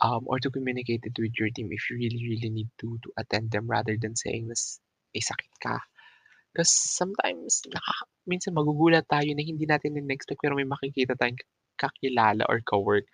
um, 0.01 0.23
or 0.25 0.39
to 0.39 0.49
communicate 0.49 1.03
it 1.03 1.15
with 1.17 1.33
your 1.39 1.49
team 1.49 1.69
if 1.71 1.89
you 1.89 1.97
really, 1.97 2.21
really 2.29 2.49
need 2.49 2.69
to 2.79 2.99
to 3.03 3.09
attend 3.17 3.51
them 3.51 3.67
rather 3.67 3.97
than 3.99 4.15
saying 4.15 4.47
na 4.47 4.55
may 5.15 5.21
sakit 5.23 5.53
ka. 5.63 5.79
Because 6.53 6.71
sometimes, 6.71 7.61
naka, 7.73 7.95
minsan 8.29 8.57
magugulat 8.57 9.05
tayo 9.09 9.29
na 9.33 9.43
hindi 9.45 9.65
natin 9.65 9.97
in-expect 9.97 10.41
pero 10.41 10.57
may 10.57 10.67
makikita 10.67 11.17
tayong 11.17 11.39
kakilala 11.77 12.41
or 12.49 12.61
ka-work 12.65 13.05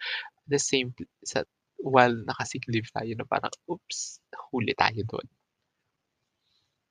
the 0.48 0.60
same 0.60 0.96
sa 1.28 1.44
while 1.84 2.16
naka-sick 2.16 2.64
leave 2.72 2.88
tayo 2.96 3.12
na 3.16 3.28
parang, 3.28 3.52
oops, 3.68 4.24
huli 4.52 4.72
tayo 4.76 5.04
doon. 5.04 5.28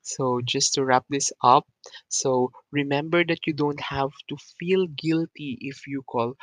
So 0.03 0.43
just 0.45 0.75
to 0.75 0.85
wrap 0.85 1.07
this 1.09 1.33
up, 1.41 1.65
so 2.11 2.51
remember 2.75 3.25
that 3.25 3.47
you 3.47 3.55
don't 3.55 3.81
have 3.81 4.11
to 4.29 4.37
feel 4.59 4.91
guilty 4.99 5.57
if 5.63 5.87
you 5.87 6.03
call 6.03 6.35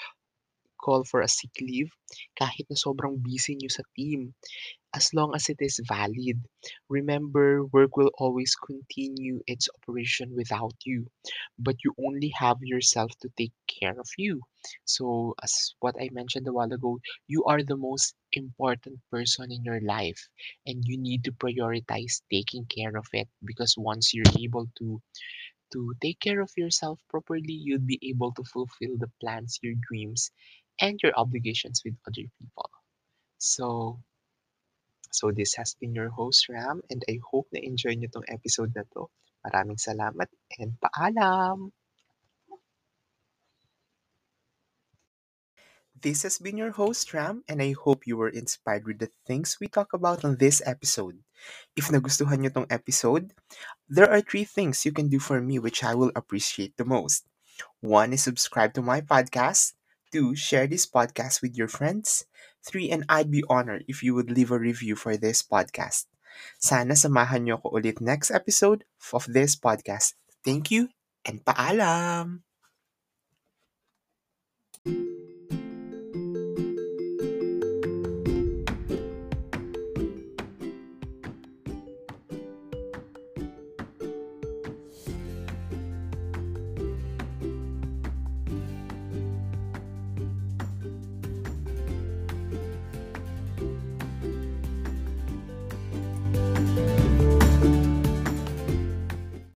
call 0.80 1.04
for 1.04 1.22
a 1.22 1.28
sick 1.30 1.54
leave 1.62 1.92
kahit 2.40 2.66
na 2.72 2.78
sobrang 2.80 3.20
busy 3.22 3.54
niyo 3.60 3.70
sa 3.72 3.84
team 3.98 4.34
as 4.94 5.14
long 5.14 5.34
as 5.36 5.50
it 5.50 5.58
is 5.62 5.80
valid. 5.86 6.42
Remember, 6.90 7.66
work 7.66 7.96
will 7.98 8.12
always 8.18 8.56
continue 8.56 9.42
its 9.48 9.70
operation 9.78 10.34
without 10.36 10.74
you, 10.86 11.08
but 11.60 11.78
you 11.84 11.94
only 12.00 12.30
have 12.38 12.58
yourself 12.62 13.12
to 13.22 13.30
take 13.38 13.54
care 13.68 13.98
of 14.00 14.10
you. 14.18 14.42
So, 14.86 15.36
as 15.44 15.74
what 15.80 15.96
I 16.02 16.10
mentioned 16.12 16.48
a 16.48 16.54
while 16.54 16.72
ago, 16.74 17.00
you 17.28 17.44
are 17.46 17.64
the 17.64 17.78
most 17.78 18.16
important 18.34 19.00
person 19.12 19.52
in 19.52 19.64
your 19.64 19.82
life, 19.82 20.28
and 20.66 20.84
you 20.86 20.98
need 20.98 21.24
to 21.26 21.32
prioritize 21.34 22.22
taking 22.32 22.66
care 22.66 22.96
of 22.98 23.08
it 23.14 23.30
because 23.46 23.76
once 23.78 24.14
you're 24.14 24.34
able 24.38 24.68
to 24.80 25.02
to 25.72 25.94
take 26.02 26.20
care 26.20 26.42
of 26.42 26.52
yourself 26.58 27.00
properly, 27.10 27.54
you'll 27.54 27.80
be 27.86 28.00
able 28.04 28.32
to 28.34 28.44
fulfill 28.44 28.98
the 28.98 29.10
plans, 29.22 29.60
your 29.62 29.76
dreams, 29.90 30.32
and 30.82 31.00
your 31.04 31.14
obligations 31.16 31.82
with 31.86 31.96
other 32.08 32.28
people. 32.40 32.70
So, 33.38 34.00
So 35.12 35.32
this 35.32 35.56
has 35.56 35.76
been 35.76 35.94
your 35.96 36.10
host 36.10 36.50
Ram 36.50 36.82
and 36.90 37.04
I 37.10 37.20
hope 37.32 37.50
na 37.52 37.60
enjoy 37.66 37.98
niyo 37.98 38.10
tong 38.14 38.28
episode 38.30 38.72
na 38.78 38.86
'to. 38.86 39.10
Maraming 39.42 39.80
salamat 39.82 40.30
and 40.62 40.78
paalam! 40.78 41.74
This 46.00 46.24
has 46.24 46.38
been 46.40 46.58
your 46.58 46.72
host 46.72 47.14
Ram 47.14 47.44
and 47.48 47.62
I 47.62 47.74
hope 47.74 48.08
you 48.08 48.16
were 48.18 48.30
inspired 48.30 48.86
with 48.86 49.00
the 49.00 49.12
things 49.28 49.58
we 49.60 49.68
talk 49.68 49.94
about 49.94 50.24
on 50.24 50.38
this 50.38 50.62
episode. 50.66 51.20
If 51.76 51.90
nagustuhan 51.92 52.40
niyo 52.44 52.54
tong 52.56 52.70
episode, 52.72 53.34
there 53.90 54.08
are 54.10 54.22
three 54.24 54.46
things 54.46 54.86
you 54.86 54.92
can 54.96 55.10
do 55.10 55.20
for 55.20 55.42
me 55.42 55.60
which 55.60 55.84
I 55.84 55.96
will 55.96 56.12
appreciate 56.16 56.78
the 56.78 56.88
most. 56.88 57.28
One 57.82 58.14
is 58.16 58.24
subscribe 58.24 58.76
to 58.76 58.84
my 58.84 59.02
podcast. 59.04 59.79
Two, 60.10 60.34
share 60.34 60.66
this 60.66 60.90
podcast 60.90 61.42
with 61.42 61.54
your 61.54 61.70
friends. 61.70 62.26
Three, 62.66 62.90
and 62.90 63.06
I'd 63.08 63.30
be 63.30 63.46
honored 63.48 63.86
if 63.88 64.02
you 64.02 64.18
would 64.18 64.34
leave 64.34 64.50
a 64.50 64.58
review 64.58 64.98
for 64.98 65.16
this 65.18 65.46
podcast. 65.46 66.10
Sana 66.58 66.98
samahan 66.98 67.46
niyo 67.46 67.62
ako 67.62 67.78
ulit 67.78 68.02
next 68.02 68.34
episode 68.34 68.90
of 69.14 69.30
this 69.30 69.54
podcast. 69.54 70.18
Thank 70.42 70.74
you 70.74 70.90
and 71.26 71.46
paalam! 71.46 72.42